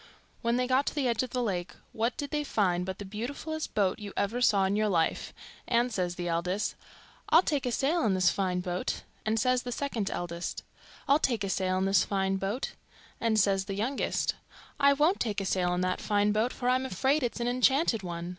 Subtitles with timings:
[0.41, 3.05] When they got to the edge of the lake what did they find but the
[3.05, 5.31] beautifullest boat you ever saw in your life;
[5.67, 6.73] and says the eldest,
[7.29, 10.63] 'I'll take a sail in this fine boat'; and says the second eldest,
[11.07, 12.71] 'I'll take a sail in this fine boat';
[13.19, 14.33] and says the youngest,
[14.79, 17.47] 'I won't take a sail in that fine boat, for I am afraid it's an
[17.47, 18.29] enchanted one.